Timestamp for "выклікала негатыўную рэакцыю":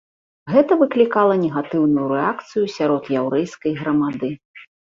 0.79-2.65